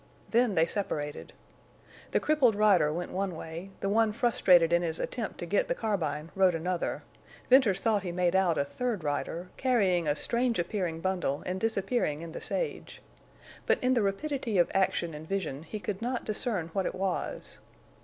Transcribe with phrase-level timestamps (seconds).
[0.31, 1.31] Then they separated.
[2.09, 5.75] The crippled rider went one way; the one frustrated in his attempt to get the
[5.75, 7.03] carbine rode another,
[7.51, 12.23] Venters thought he made out a third rider, carrying a strange appearing bundle and disappearing
[12.23, 12.99] in the sage.
[13.67, 17.59] But in the rapidity of action and vision he could not discern what it was.